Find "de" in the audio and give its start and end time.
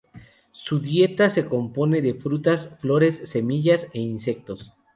2.01-2.15